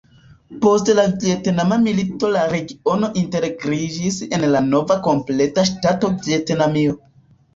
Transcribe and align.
Post 0.61 0.87
la 0.99 1.03
Vjetnama 1.23 1.75
Milito 1.81 2.29
la 2.35 2.45
regiono 2.53 3.09
integriĝis 3.21 4.17
en 4.39 4.47
la 4.55 4.61
nova 4.69 4.97
kompleta 5.09 5.67
ŝtato 5.71 6.11
Vjetnamio. 6.29 6.97